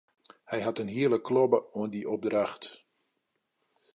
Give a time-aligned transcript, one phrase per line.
[0.51, 2.63] Hy hat in hiele klobbe oan dy opdracht.